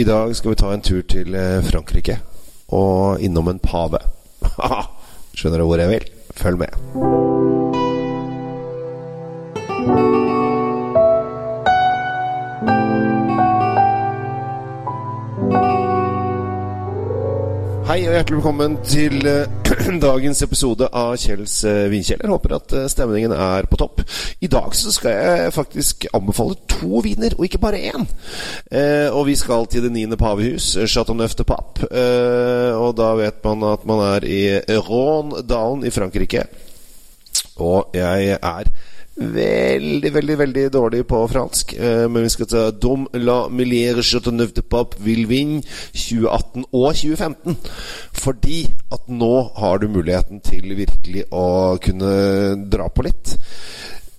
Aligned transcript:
I 0.00 0.04
dag 0.04 0.36
skal 0.36 0.50
vi 0.50 0.56
ta 0.56 0.70
en 0.72 0.80
tur 0.80 1.02
til 1.04 1.34
eh, 1.36 1.60
Frankrike 1.60 2.14
og 2.72 3.20
innom 3.20 3.52
en 3.52 3.60
pave. 3.60 4.00
Skjønner 5.36 5.60
du 5.60 5.68
hvor 5.68 5.82
jeg 5.82 5.92
vil? 5.92 6.06
Følg 6.40 6.62
med. 6.64 7.19
Hei 17.90 18.04
og 18.06 18.12
hjertelig 18.14 18.36
velkommen 18.38 18.74
til 18.86 19.24
eh, 19.26 19.48
dagens 20.04 20.44
episode 20.46 20.86
av 20.94 21.16
Kjells 21.18 21.56
eh, 21.66 21.88
vinkjeller. 21.90 22.30
Håper 22.30 22.52
at 22.54 22.74
eh, 22.78 22.84
stemningen 22.86 23.32
er 23.34 23.66
på 23.66 23.80
topp. 23.80 24.04
I 24.38 24.46
dag 24.52 24.76
så 24.78 24.92
skal 24.94 25.16
jeg 25.16 25.54
faktisk 25.56 26.06
anbefale 26.14 26.54
to 26.70 27.00
viner, 27.02 27.34
og 27.34 27.48
ikke 27.48 27.58
bare 27.58 27.80
én. 27.90 28.06
Eh, 28.70 29.08
og 29.10 29.24
vi 29.26 29.34
skal 29.34 29.66
til 29.66 29.88
det 29.88 29.90
niende 29.96 30.20
pavehus, 30.20 30.76
Chateau 30.86 31.18
Neuf 31.18 31.34
de 31.34 31.48
Pape. 31.48 31.90
Eh, 31.90 32.78
og 32.78 32.94
da 33.00 33.10
vet 33.18 33.42
man 33.48 33.66
at 33.72 33.90
man 33.90 34.04
er 34.06 34.28
i 34.38 34.40
Rhône-dalen 34.70 35.82
i 35.82 35.90
Frankrike. 35.90 36.46
Og 37.58 37.90
jeg 37.98 38.38
er 38.38 38.70
veldig, 39.20 40.12
veldig 40.14 40.36
veldig 40.38 40.64
dårlig 40.72 41.02
på 41.08 41.20
fransk. 41.28 41.74
Eh, 41.74 42.06
men 42.08 42.24
vi 42.24 42.32
skal 42.32 42.48
ta 42.48 42.64
Dom 42.70 43.06
la 43.20 43.48
Milliere 43.48 44.02
Chateauneuf 44.02 44.54
de 44.56 44.62
Pape 44.62 44.96
Villevin 45.04 45.60
2018 45.92 46.64
og 46.72 46.88
2015. 46.96 47.56
Fordi 48.22 48.64
at 48.92 49.08
nå 49.12 49.34
har 49.60 49.78
du 49.78 49.88
muligheten 49.92 50.40
til 50.44 50.74
virkelig 50.78 51.26
å 51.30 51.76
kunne 51.82 52.12
dra 52.72 52.88
på 52.88 53.06
litt. 53.06 53.36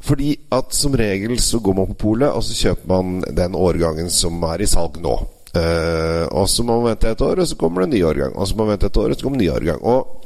Fordi 0.02 0.34
at 0.54 0.74
som 0.74 0.96
regel 0.98 1.38
så 1.40 1.60
går 1.62 1.78
man 1.78 1.92
på 1.94 2.00
polet, 2.08 2.32
og 2.34 2.44
så 2.46 2.58
kjøper 2.58 2.90
man 2.90 3.22
den 3.38 3.58
årgangen 3.58 4.10
som 4.10 4.42
er 4.50 4.64
i 4.64 4.70
salg 4.70 4.98
nå. 5.02 5.20
Eh, 5.52 6.26
og 6.32 6.48
så 6.50 6.64
må 6.64 6.80
man 6.80 6.94
vente 6.94 7.12
et 7.12 7.22
år, 7.22 7.42
og 7.42 7.48
så 7.48 7.58
kommer 7.60 7.84
det 7.84 7.90
en 7.90 7.96
ny 7.98 8.04
årgang. 8.08 8.36
Og 8.36 8.48
så 8.48 8.56
må 8.56 8.66
man 8.66 8.76
vente 8.76 8.90
et 8.90 8.98
år, 8.98 9.12
og 9.12 9.18
så 9.18 9.28
kommer 9.28 9.42
det 9.42 9.46
en 9.46 9.50
ny 9.50 9.56
årgang. 9.58 9.84
Og 9.84 10.22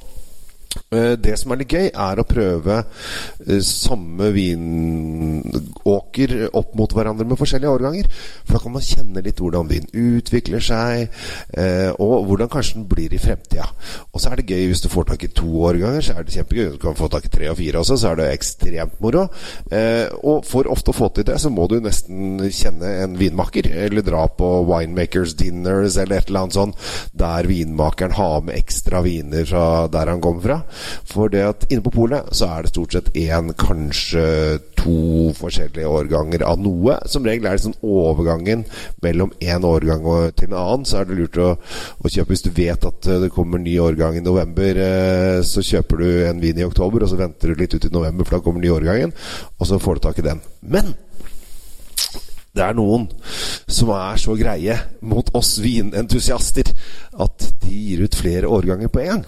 det 1.22 1.36
som 1.40 1.54
er 1.54 1.62
litt 1.62 1.76
gøy, 1.76 1.88
er 1.90 2.20
å 2.20 2.28
prøve 2.28 2.76
eh, 2.82 3.62
samme 3.66 4.32
vinåker 4.36 6.36
opp 6.56 6.76
mot 6.80 6.96
hverandre 6.96 7.28
med 7.28 7.40
forskjellige 7.40 7.74
årganger. 7.78 8.06
For 8.46 8.52
da 8.56 8.60
kan 8.64 8.76
man 8.76 8.86
kjenne 8.86 9.24
litt 9.26 9.42
hvordan 9.42 9.72
vin 9.72 9.88
utvikler 9.92 10.62
seg, 10.64 10.92
eh, 11.58 11.92
og 12.02 12.14
hvordan 12.30 12.52
kanskje 12.52 12.78
den 12.80 12.90
blir 12.92 13.14
i 13.14 13.22
fremtida. 13.22 13.68
Og 14.12 14.18
så 14.22 14.28
er 14.32 14.36
det 14.40 14.52
gøy 14.52 14.66
hvis 14.72 14.84
du 14.86 14.90
får 14.92 15.06
tak 15.12 15.22
i 15.28 15.34
to 15.36 15.50
årganger, 15.70 16.02
så 16.06 16.12
er 16.16 16.22
det 16.26 16.36
kjempegøy. 16.38 16.68
Du 16.76 16.82
kan 16.84 16.98
få 16.98 17.06
tak 17.12 17.26
i 17.28 17.34
tre 17.34 17.46
og 17.52 17.60
fire 17.60 17.78
også, 17.82 17.96
så 18.00 18.06
er 18.12 18.16
det 18.22 18.34
ekstremt 18.34 18.96
moro. 19.04 19.24
Og 20.26 20.38
for 20.48 20.64
ofte 20.72 20.90
å 20.92 20.98
få 20.98 21.08
til 21.16 21.28
det, 21.28 21.38
så 21.42 21.50
må 21.54 21.64
du 21.72 21.78
nesten 21.84 22.18
kjenne 22.54 22.88
en 23.04 23.14
vinmaker, 23.20 23.66
eller 23.86 24.02
dra 24.06 24.24
på 24.32 24.50
winemakers 24.70 25.32
dinners 25.40 25.94
eller 26.02 26.16
et 26.20 26.28
eller 26.30 26.42
annet 26.46 26.58
sånt, 26.58 26.76
der 27.14 27.42
vinmakeren 27.50 28.16
har 28.16 28.42
med 28.46 28.58
ekstra 28.58 29.02
viner 29.06 29.46
fra 29.48 29.66
der 29.92 30.12
han 30.12 30.24
kommer 30.24 30.46
fra. 30.46 30.58
For 31.10 31.32
det 31.32 31.44
at 31.48 31.66
inne 31.70 31.84
på 31.86 31.94
polet 31.94 32.32
så 32.36 32.50
er 32.52 32.66
det 32.66 32.74
stort 32.74 32.96
sett 32.96 33.12
én, 33.18 33.52
kanskje 33.60 34.26
to 34.80 35.32
forskjellige 35.38 35.90
årganger 35.90 36.46
av 36.46 36.60
noe. 36.62 36.98
Som 37.10 37.26
regel 37.28 37.48
er 37.48 37.58
det 37.58 37.66
sånn 37.66 37.78
overgangen 37.82 38.66
mellom 39.06 39.34
én 39.42 39.66
årgang 39.68 40.06
til 40.38 40.52
en 40.52 40.60
annen. 40.60 40.86
Så 40.88 41.02
er 41.02 41.10
det 41.10 41.20
lurt 41.20 41.40
å, 41.42 41.54
å, 41.56 42.12
kjøpe 42.12 42.34
hvis 42.34 42.46
du 42.46 42.52
vet 42.56 42.86
at 42.90 43.10
det 43.26 43.32
kommer 43.34 43.62
ny 43.62 43.78
årgang 43.82 44.20
i 44.20 44.26
november. 44.26 44.82
Eh, 44.86 45.40
så 45.46 45.64
kjøper 45.66 46.04
du 46.04 46.10
en 46.30 46.44
vin 46.44 46.62
i 46.62 46.68
oktober, 46.68 47.04
og 47.04 47.12
så 47.12 47.20
venter 47.20 47.52
du 47.52 47.64
litt 47.64 47.76
ut 47.76 47.90
i 47.90 47.94
november, 47.94 48.28
for 48.28 48.38
da 48.38 48.46
kommer 48.46 48.64
ny 48.64 48.72
årgangen. 48.74 49.16
Og 49.60 49.70
så 49.70 49.82
får 49.82 49.98
du 49.98 50.08
tak 50.08 50.22
i 50.22 50.30
den. 50.30 50.44
Men 50.62 50.96
det 52.56 52.64
er 52.64 52.76
noen 52.78 53.10
som 53.68 53.90
er 53.92 54.20
så 54.22 54.36
greie 54.40 54.78
mot 55.04 55.28
oss 55.36 55.58
vinentusiaster 55.60 56.70
at 57.26 57.50
de 57.66 57.74
gir 57.74 58.06
ut 58.06 58.16
flere 58.16 58.48
årganger 58.52 58.92
på 58.92 59.04
én. 59.04 59.26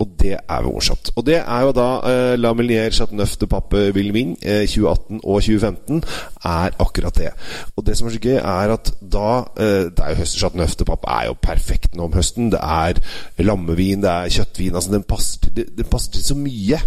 Og 0.00 0.08
det 0.18 0.36
er 0.40 0.64
morsomt. 0.64 1.10
Og 1.16 1.26
det 1.26 1.36
er 1.40 1.66
jo 1.66 1.72
da 1.76 1.88
eh, 2.08 2.34
La 2.38 2.52
Melier 2.56 2.90
Chateauneuf 2.94 3.36
de 3.40 3.46
Pape 3.50 3.82
Villevin 3.94 4.34
eh, 4.40 4.64
2018 4.66 5.20
og 5.22 5.42
2015 5.42 6.02
er 6.48 6.78
akkurat 6.82 7.18
det. 7.18 7.30
Og 7.76 7.86
det 7.86 7.96
som 7.98 8.08
er 8.08 8.16
så 8.16 8.22
gøy, 8.22 8.38
er 8.40 8.74
at 8.76 8.92
da 9.00 9.28
eh, 9.60 9.84
Det 9.92 10.02
er 10.02 10.14
jo 10.14 10.20
høst 10.22 10.38
Chateauneuf 10.40 10.76
de 10.80 10.88
Pape 10.88 11.08
er 11.12 11.28
jo 11.28 11.38
perfekt 11.42 11.96
nå 11.96 12.08
om 12.08 12.16
høsten. 12.16 12.50
Det 12.52 12.60
er 12.62 13.00
lammevin, 13.42 14.02
det 14.02 14.10
er 14.10 14.34
kjøttvin. 14.38 14.74
Altså 14.74 14.96
den 14.96 15.06
passer 15.08 15.38
til, 15.46 15.64
den 15.76 15.90
passer 15.90 16.16
til 16.16 16.24
så 16.24 16.38
mye. 16.38 16.80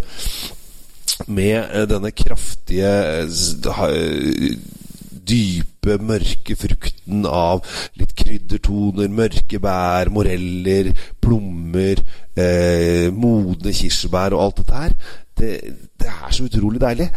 Med 1.28 1.58
eh, 1.62 1.86
denne 1.90 2.12
kraftige 2.12 2.92
eh, 3.22 3.30
dype, 5.86 6.04
mørke 6.04 6.56
frukten 6.58 7.26
av 7.30 7.64
litt 8.00 8.16
kryddertoner, 8.18 9.12
mørke 9.14 9.60
bær, 9.62 10.12
moreller, 10.14 10.92
plommer, 11.22 12.02
eh, 12.36 13.12
modne 13.14 13.74
kirsebær 13.74 14.36
og 14.36 14.44
alt 14.44 14.64
dette 14.64 14.82
her. 14.82 14.98
Det, 15.36 15.52
det, 16.00 16.08
er 16.08 16.32
så 16.32 16.46
utrolig 16.48 16.80
deilig. 16.80 17.10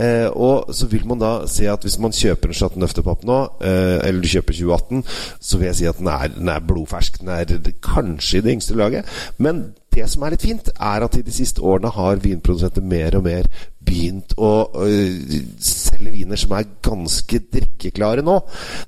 Eh, 0.00 0.28
og 0.32 0.72
så 0.74 0.86
vil 0.88 1.04
man 1.06 1.20
da 1.20 1.32
se 1.50 1.66
at 1.68 1.82
hvis 1.84 1.98
man 2.00 2.14
kjøper 2.14 2.48
en 2.48 2.56
Chateau 2.56 2.80
Neuf 2.80 2.94
de 2.96 3.04
nå, 3.04 3.40
eh, 3.60 3.98
eller 4.08 4.22
du 4.22 4.28
kjøper 4.32 4.56
2018, 4.56 5.04
så 5.40 5.58
vil 5.58 5.68
jeg 5.68 5.76
si 5.80 5.90
at 5.90 5.98
den 5.98 6.08
er, 6.08 6.28
den 6.32 6.48
er 6.48 6.64
blodfersk. 6.64 7.20
Den 7.20 7.34
er 7.34 7.72
kanskje 7.84 8.38
i 8.38 8.46
det 8.46 8.56
yngste 8.56 8.78
laget. 8.80 9.04
Men 9.36 9.74
det 9.92 10.08
som 10.12 10.24
er 10.24 10.34
litt 10.34 10.44
fint, 10.44 10.68
er 10.72 11.04
at 11.04 11.16
i 11.16 11.24
de 11.24 11.32
siste 11.32 11.62
årene 11.64 11.92
har 11.92 12.20
vinprodusenter 12.24 12.84
mer 12.84 13.16
og 13.16 13.28
mer 13.28 13.48
begynt 13.86 14.34
å 14.38 14.52
uh, 14.74 15.36
selge 15.62 16.12
viner 16.14 16.40
som 16.40 16.54
er 16.56 16.68
ganske 16.84 17.40
drikkeklare 17.52 18.24
nå. 18.26 18.38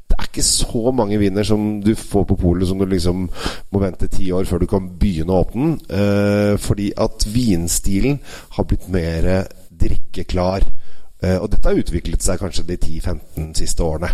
Det 0.09 0.19
er 0.19 0.29
ikke 0.29 0.47
så 0.47 0.93
mange 0.95 1.21
viner 1.21 1.47
som 1.47 1.79
du 1.85 1.93
får 1.99 2.27
på 2.33 2.39
polet 2.41 2.69
som 2.69 2.81
du 2.81 2.87
liksom 2.89 3.29
må 3.29 3.83
vente 3.83 4.11
ti 4.13 4.31
år 4.35 4.49
før 4.49 4.65
du 4.65 4.69
kan 4.71 4.91
begynne 5.01 5.35
å 5.35 5.45
åpne 5.45 5.69
den. 5.69 5.79
Uh, 5.93 6.55
fordi 6.61 6.91
at 6.99 7.27
vinstilen 7.33 8.21
har 8.57 8.69
blitt 8.69 8.91
mer 8.93 9.31
drikkeklar. 9.79 10.67
Uh, 11.19 11.41
og 11.43 11.49
dette 11.51 11.67
har 11.67 11.79
utviklet 11.81 12.23
seg 12.23 12.39
kanskje 12.39 12.65
de 12.69 12.77
10-15 12.79 13.49
siste 13.59 13.83
årene. 13.83 14.11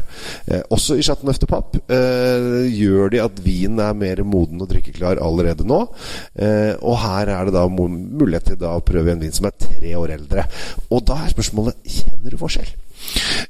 Uh, 0.49 0.63
også 0.73 0.97
i 0.97 1.05
Chateau 1.05 1.29
Neuf 1.29 1.41
uh, 1.45 2.65
gjør 2.71 3.13
de 3.13 3.21
at 3.21 3.43
vinen 3.45 3.83
er 3.85 3.99
mer 3.99 4.23
moden 4.25 4.63
og 4.65 4.71
drikkeklar 4.73 5.21
allerede 5.21 5.67
nå. 5.69 5.83
og 5.85 6.97
her 7.03 7.31
er 7.35 7.45
det 7.47 7.55
da 7.55 7.67
mulighet 7.69 8.51
til 8.53 8.59
da 8.61 8.75
å 8.79 8.85
prøve 8.85 9.13
en 9.13 9.21
vin 9.21 9.35
som 9.35 9.49
er 9.49 9.59
tre 9.59 9.95
år 9.99 10.17
eldre. 10.17 10.47
Og 10.91 11.05
da 11.07 11.21
er 11.25 11.35
spørsmålet 11.35 11.81
kjenner 11.85 12.33
du 12.33 12.41
forskjell. 12.41 12.73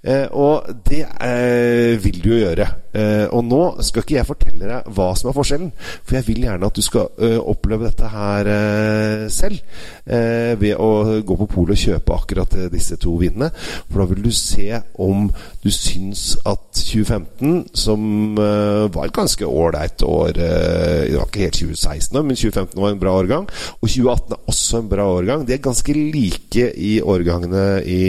Eh, 0.04 0.26
og 0.36 0.68
det 0.84 1.00
eh, 1.24 1.96
vil 2.04 2.18
du 2.20 2.34
jo 2.34 2.40
gjøre. 2.42 2.66
Eh, 2.94 3.24
og 3.32 3.42
nå 3.48 3.60
skal 3.82 4.04
ikke 4.04 4.18
jeg 4.18 4.28
fortelle 4.28 4.68
deg 4.68 4.90
hva 4.94 5.06
som 5.16 5.30
er 5.30 5.36
forskjellen, 5.36 5.70
for 6.04 6.18
jeg 6.18 6.26
vil 6.28 6.44
gjerne 6.44 6.68
at 6.68 6.76
du 6.76 6.84
skal 6.84 7.08
eh, 7.24 7.38
oppleve 7.40 7.88
dette 7.88 8.10
her 8.12 8.50
eh, 8.52 9.24
selv. 9.32 9.62
Eh, 10.04 10.52
ved 10.60 10.76
å 10.76 11.22
gå 11.24 11.38
på 11.40 11.48
polet 11.54 11.74
og 11.74 11.80
kjøpe 11.80 12.18
akkurat 12.18 12.58
disse 12.72 12.98
to 13.00 13.16
vinene. 13.22 13.48
For 13.88 14.02
da 14.02 14.08
vil 14.12 14.26
du 14.26 14.30
se 14.36 14.68
om 15.00 15.30
du 15.64 15.70
syns 15.72 16.34
at 16.44 16.68
2015, 16.76 17.72
som 17.72 18.36
var 18.36 19.06
et 19.06 19.14
ganske 19.14 19.46
ålreit 19.46 20.02
år 20.04 20.34
Det 20.36 21.16
var 21.16 21.28
ikke 21.28 21.44
helt 21.46 21.56
2016, 21.56 22.18
men 22.20 22.36
2015 22.36 22.82
var 22.82 22.92
en 22.92 23.00
bra 23.00 23.14
årgang. 23.22 23.48
Og 23.80 23.88
2018 23.88 24.36
er 24.36 24.52
også 24.52 24.82
en 24.82 24.90
bra 24.92 25.06
årgang. 25.14 25.46
De 25.48 25.56
er 25.56 25.64
ganske 25.64 25.96
like 25.96 26.68
i 26.76 26.92
årgangene 27.00 27.64
i, 27.88 28.04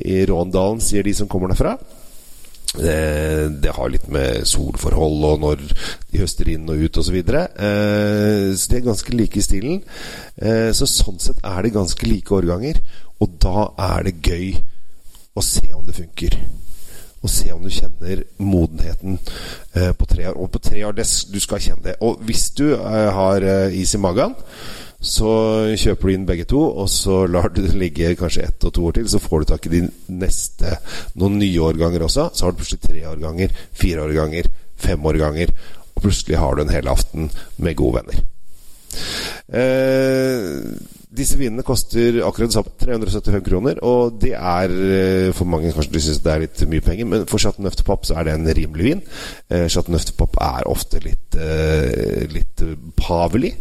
i 0.00 0.18
Råndalen, 0.28 0.80
sier 0.82 1.04
de 1.04 1.17
som 1.18 1.30
kommer 1.30 1.52
derfra. 1.52 1.76
Det, 2.68 3.60
det, 3.62 3.72
har 3.72 3.88
litt 3.88 4.08
med 4.12 4.44
solforhold 4.46 5.22
og 5.24 5.38
når 5.40 5.62
de 6.10 6.20
høster 6.20 6.50
inn 6.52 6.68
og 6.68 6.82
ut 6.82 6.98
osv. 7.00 7.06
Så, 7.08 7.14
videre. 7.16 7.46
eh, 7.56 8.50
så 8.52 8.70
de 8.70 8.76
er 8.76 8.88
ganske 8.90 9.14
like 9.16 9.40
i 9.40 9.44
stilen. 9.44 9.80
Eh, 10.36 10.68
så 10.76 10.88
sånn 10.88 11.20
sett 11.22 11.40
er 11.40 11.62
det 11.64 11.76
ganske 11.76 12.08
like 12.08 12.34
årganger. 12.34 12.82
Og 13.24 13.38
da 13.40 13.70
er 13.94 14.08
det 14.10 14.18
gøy 14.20 14.52
å 15.38 15.44
se 15.44 15.72
om 15.74 15.86
det 15.86 15.96
funker. 15.96 16.36
Og 17.18 17.32
se 17.32 17.50
om 17.50 17.64
du 17.64 17.70
kjenner 17.72 18.22
modenheten 18.38 19.16
eh, 19.74 19.90
på 19.96 20.06
tre 20.06 20.28
år. 20.28 20.36
Og 20.38 20.52
på 20.54 20.62
tre 20.62 20.84
år, 20.86 20.94
du 20.98 21.40
skal 21.40 21.62
kjenne 21.62 21.86
det. 21.88 21.96
Og 22.04 22.20
hvis 22.28 22.50
du 22.58 22.68
eh, 22.76 23.08
har 23.16 23.42
eh, 23.42 23.80
is 23.80 23.96
i 23.96 24.02
magen 24.02 24.36
så 24.98 25.32
kjøper 25.78 26.08
du 26.08 26.14
inn 26.14 26.26
begge 26.26 26.46
to, 26.50 26.60
og 26.82 26.88
så 26.90 27.20
lar 27.30 27.52
du 27.54 27.60
det 27.62 27.76
ligge 27.78 28.16
kanskje 28.18 28.48
ett 28.48 28.64
og 28.66 28.74
to 28.74 28.86
år 28.88 28.96
til. 28.96 29.08
Så 29.10 29.22
får 29.22 29.44
du 29.44 29.50
tak 29.52 29.68
i 29.68 29.74
de 29.76 29.82
neste 30.10 30.74
noen 31.14 31.38
nye 31.38 31.62
årganger 31.68 32.02
også. 32.08 32.30
Så 32.34 32.46
har 32.46 32.54
du 32.54 32.58
plutselig 32.58 32.82
tre 32.82 33.04
årganger, 33.12 33.54
fire 33.78 34.08
årganger, 34.08 34.50
fem 34.76 35.06
årganger. 35.06 35.54
Og 35.94 36.02
plutselig 36.02 36.38
har 36.42 36.54
du 36.54 36.64
en 36.64 36.74
hel 36.74 36.90
aften 36.90 37.30
med 37.62 37.78
gode 37.78 38.00
venner. 38.00 38.26
Eh, 39.48 40.66
disse 41.18 41.38
vinene 41.40 41.64
koster 41.64 42.18
akkurat 42.26 42.50
det 42.50 42.56
samme, 42.58 42.74
375 42.82 43.44
kroner. 43.46 43.80
Og 43.86 44.18
det 44.20 44.34
er 44.34 44.74
eh, 44.74 45.30
for 45.36 45.48
mange 45.50 45.72
kanskje 45.72 45.94
de 45.94 46.02
syns 46.04 46.22
det 46.24 46.34
er 46.34 46.44
litt 46.44 46.64
mye 46.70 46.84
penger, 46.84 47.08
men 47.08 47.26
for 47.30 47.42
Chateau 47.42 47.64
Neuf 47.64 47.78
så 47.78 48.18
er 48.18 48.28
det 48.28 48.34
en 48.34 48.50
rimelig 48.60 48.90
vin. 48.90 49.02
Eh, 49.50 49.68
Chateau 49.70 49.94
Neuf 49.94 50.10
er 50.42 50.68
ofte 50.68 51.00
litt, 51.06 51.38
eh, 51.38 52.26
litt 52.34 52.66
pavelig, 53.08 53.54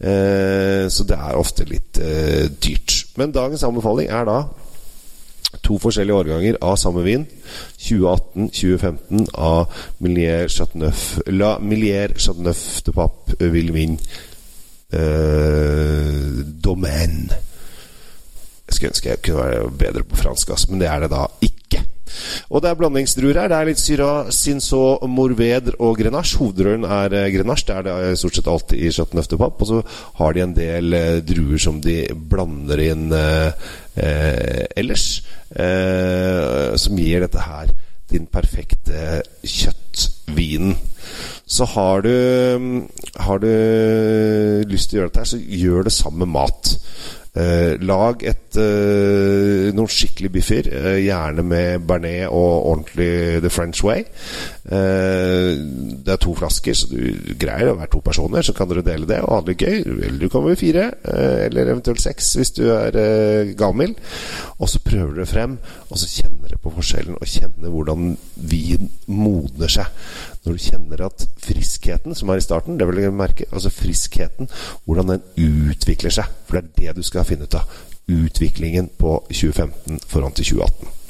eh, 0.00 0.86
så 0.88 1.06
det 1.08 1.18
er 1.18 1.40
ofte 1.40 1.66
litt 1.68 1.98
eh, 1.98 2.46
dyrt. 2.62 3.00
Men 3.18 3.34
dagens 3.34 3.66
anbefaling 3.66 4.12
er 4.14 4.28
da 4.30 4.42
To 5.62 5.78
forskjellige 5.78 6.16
årganger 6.18 6.56
av 6.66 6.76
samme 6.76 7.04
vin. 7.06 7.26
2018-2015 7.78 9.28
av 9.38 9.70
Millier 10.02 10.48
Chateauneuf 10.50 11.20
La 11.30 11.58
Millier 11.62 12.14
Chateauneuf 12.18 12.82
de 12.84 12.92
Pape 12.92 13.38
Villevin 13.38 13.94
eh, 14.92 16.42
Domaine. 16.64 17.40
Jeg 18.64 18.76
skulle 18.76 18.90
ønske 18.90 19.12
jeg 19.12 19.22
kunne 19.22 19.44
være 19.44 19.70
bedre 19.78 20.02
på 20.08 20.16
fransk, 20.16 20.50
men 20.70 20.80
det 20.82 20.88
er 20.90 21.04
det 21.04 21.12
da 21.14 21.26
ikke. 21.40 21.53
Og 22.50 22.62
det 22.62 22.70
er 22.70 22.78
blandingsdruer 22.78 23.40
her. 23.40 23.50
Det 23.50 23.58
er 23.58 23.70
litt 23.70 23.82
Syra, 23.82 24.10
Cinsault, 24.34 25.06
morveder 25.10 25.78
og 25.82 25.98
Grenache. 26.00 26.38
Hovedrøren 26.40 26.86
er 26.88 27.16
eh, 27.16 27.30
Grenache. 27.34 27.66
Det 27.68 27.76
er 27.76 27.86
det 27.86 27.94
eh, 28.10 28.18
stort 28.20 28.38
sett 28.38 28.50
alltid 28.50 28.82
i 28.82 28.92
Chateauneuf 28.92 29.30
de 29.30 29.40
Og 29.44 29.66
så 29.70 29.80
har 30.20 30.34
de 30.34 30.44
en 30.44 30.56
del 30.56 30.98
eh, 30.98 31.22
druer 31.24 31.58
som 31.58 31.80
de 31.80 32.02
blander 32.14 32.84
inn 32.84 33.08
eh, 33.12 34.68
ellers. 34.76 35.08
Eh, 35.54 36.76
som 36.80 36.98
gir 36.98 37.24
dette 37.24 37.48
her 37.48 37.74
din 38.10 38.26
perfekte 38.30 39.22
kjøttvinen. 39.42 40.76
Så 41.46 41.66
har 41.74 42.04
du, 42.04 42.86
har 43.26 43.40
du 43.42 43.50
lyst 44.70 44.90
til 44.90 44.98
å 44.98 45.00
gjøre 45.02 45.10
dette 45.10 45.24
her, 45.24 45.30
så 45.32 45.40
gjør 45.64 45.86
det 45.88 45.94
sammen 45.94 46.24
med 46.24 46.34
mat. 46.38 46.74
Eh, 47.34 47.74
lag 47.82 48.20
et, 48.22 48.56
eh, 48.62 49.72
noen 49.74 49.90
skikkelig 49.90 50.30
biffer, 50.36 50.68
eh, 50.70 51.00
gjerne 51.02 51.42
med 51.42 51.82
bearnés 51.82 52.28
og 52.28 52.66
ordentlig 52.70 53.40
the 53.42 53.50
French 53.50 53.82
way. 53.82 54.04
Eh, 54.70 55.58
det 56.04 56.12
er 56.14 56.16
to 56.22 56.34
flasker, 56.34 56.74
så 56.74 56.86
du 56.88 57.34
greier 57.34 57.72
å 57.72 57.76
være 57.76 57.90
to 57.90 58.00
personer. 58.00 58.42
Så 58.42 58.54
kan 58.54 58.68
dere 58.68 58.86
dele 58.86 59.06
det 59.06 59.20
og 59.24 59.34
ha 59.34 59.40
det 59.40 59.58
gøy. 59.58 59.82
Eller 59.82 60.18
du 60.18 60.28
kommer 60.28 60.48
med 60.48 60.58
fire, 60.58 60.92
eh, 61.04 61.46
eller 61.46 61.72
eventuelt 61.74 62.00
seks 62.00 62.36
hvis 62.36 62.54
du 62.54 62.70
er 62.70 62.94
eh, 62.94 63.54
gavmild. 63.58 63.96
Og 64.60 64.68
så 64.68 64.78
prøver 64.78 65.14
dere 65.14 65.26
frem, 65.26 65.58
og 65.90 65.98
så 65.98 66.06
kjenner 66.06 66.43
dere 66.44 66.60
på 66.62 66.72
forskjellen, 66.74 67.16
og 67.18 67.30
kjenner 67.30 67.72
hvordan 67.72 68.14
vin 68.50 68.90
modner 69.10 69.72
seg. 69.72 69.90
Når 70.44 70.56
du 70.56 70.64
kjenner 70.66 71.04
at 71.08 71.26
friskheten 71.44 72.16
som 72.16 72.30
er 72.30 72.40
i 72.40 72.44
starten, 72.44 72.78
det 72.78 72.88
vil 72.88 73.02
jeg 73.02 73.16
merke, 73.16 73.48
altså 73.50 73.72
friskheten, 73.72 74.50
hvordan 74.84 75.14
den 75.14 75.26
utvikler 75.70 76.14
seg. 76.14 76.30
For 76.48 76.60
det 76.60 76.64
er 76.64 76.94
det 76.94 77.00
du 77.00 77.06
skal 77.06 77.26
finne 77.28 77.48
ut 77.48 77.58
av. 77.58 77.82
Utviklingen 78.04 78.90
på 79.00 79.16
2015 79.30 80.02
foran 80.10 80.36
til 80.36 80.54
2018. 80.54 81.00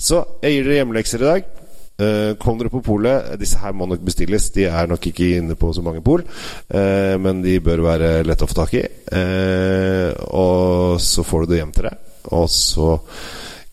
Så 0.00 0.22
jeg 0.42 0.54
gir 0.54 0.68
dere 0.68 0.78
hjemmelekser 0.80 1.24
i 1.24 1.28
dag. 1.28 1.56
Uh, 2.00 2.32
kom 2.40 2.56
dere 2.56 2.72
på 2.72 2.80
polet. 2.84 3.34
Disse 3.40 3.60
her 3.60 3.74
må 3.76 3.84
nok 3.88 4.00
bestilles. 4.04 4.48
De 4.54 4.64
er 4.70 4.88
nok 4.88 5.04
ikke 5.10 5.34
inne 5.36 5.56
på 5.58 5.72
så 5.76 5.84
mange 5.84 6.00
pol, 6.04 6.24
uh, 6.24 7.16
men 7.20 7.42
de 7.44 7.58
bør 7.60 7.84
være 7.84 8.12
lette 8.24 8.46
å 8.46 8.50
få 8.50 8.56
tak 8.62 8.76
i. 8.80 8.84
Uh, 9.12 10.16
og 10.32 11.00
så 11.04 11.26
får 11.26 11.44
du 11.44 11.52
det 11.52 11.60
hjem 11.60 11.74
til 11.76 11.90
deg. 11.90 12.06
Og 12.36 12.48
så 12.52 12.94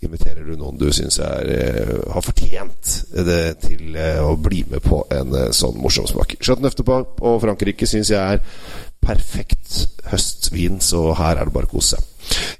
inviterer 0.05 0.45
du 0.45 0.53
noen 0.59 0.77
du 0.77 0.91
syns 0.93 1.17
har 1.17 2.21
fortjent 2.21 2.91
det 3.25 3.41
til 3.63 3.95
å 3.97 4.35
bli 4.37 4.61
med 4.69 4.83
på 4.85 5.01
en 5.13 5.33
sånn 5.55 5.79
morsom 5.81 6.05
smak. 6.09 6.35
Chateau 6.37 6.99
og 7.25 7.39
Frankrike 7.41 7.89
syns 7.89 8.13
jeg 8.13 8.37
er 8.37 8.43
perfekt 9.01 9.87
høstvin, 10.11 10.79
så 10.83 11.11
her 11.17 11.39
er 11.39 11.47
det 11.47 11.55
bare 11.55 11.69
å 11.69 11.73
kose 11.73 11.95
seg. 11.95 12.13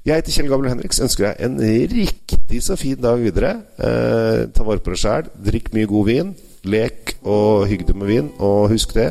Jeg 0.06 0.20
heter 0.20 0.34
Kjell 0.34 0.50
Gabriel 0.50 0.72
Henriks. 0.72 1.00
Ønsker 1.04 1.28
deg 1.28 1.40
en 1.44 1.58
riktig 1.92 2.62
så 2.64 2.76
fin 2.80 3.00
dag 3.00 3.20
videre. 3.20 3.54
Eh, 3.76 4.44
ta 4.54 4.66
vare 4.66 4.82
på 4.82 4.94
deg 4.94 5.02
sjæl. 5.02 5.32
Drikk 5.48 5.72
mye 5.76 5.90
god 5.90 6.08
vin. 6.08 6.34
Lek 6.68 7.16
og 7.22 7.66
hygg 7.70 7.84
deg 7.88 7.98
med 8.00 8.12
vin. 8.12 8.30
Og 8.38 8.70
husk 8.72 8.94
det, 8.96 9.10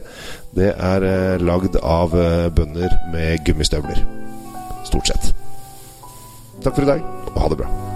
det 0.57 0.71
er 0.73 1.09
eh, 1.09 1.43
lagd 1.43 1.77
av 1.81 2.15
eh, 2.17 2.47
bønder 2.57 2.97
med 3.13 3.43
gummistøvler. 3.47 4.01
Stort 4.87 5.13
sett. 5.13 5.29
Takk 6.63 6.73
for 6.73 6.87
i 6.87 6.89
dag, 6.95 7.05
og 7.35 7.43
ha 7.43 7.53
det 7.53 7.61
bra. 7.61 7.86